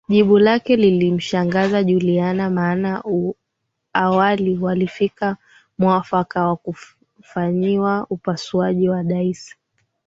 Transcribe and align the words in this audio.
Jibu 0.09 0.39
lake 0.39 0.75
lilimshangaza 0.75 1.83
Juliana 1.83 2.49
maana 2.49 3.03
awali 3.93 4.57
walifikia 4.57 5.37
muafaka 5.77 6.47
wa 6.47 6.55
kufanyiwa 6.55 8.07
upasuaji 8.09 8.89
wa 8.89 9.03
Daisy 9.03 9.55